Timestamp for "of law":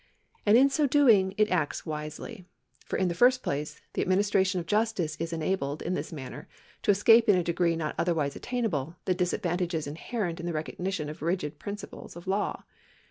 12.15-12.63